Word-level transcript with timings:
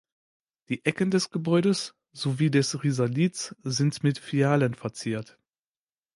Die 0.69 0.83
Ecken 0.83 1.11
des 1.11 1.29
Gebäudes 1.29 1.93
sowie 2.11 2.49
des 2.49 2.83
Risalits 2.83 3.55
sind 3.61 4.01
mit 4.03 4.17
Fialen 4.17 4.73
verziert. 4.73 5.37